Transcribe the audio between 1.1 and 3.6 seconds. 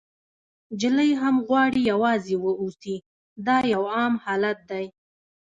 هم غواړي یوازې واوسي، دا